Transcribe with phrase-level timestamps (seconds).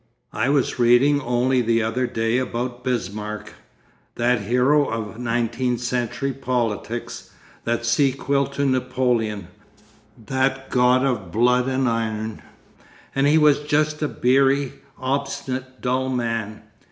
[0.33, 3.53] 'I was reading only the other day about Bismarck,
[4.15, 7.29] that hero of nineteenth century politics,
[7.65, 9.49] that sequel to Napoleon,
[10.25, 12.41] that god of blood and iron.
[13.13, 16.63] And he was just a beery, obstinate, dull man.